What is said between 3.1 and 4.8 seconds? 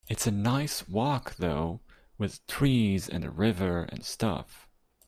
a river and stuff.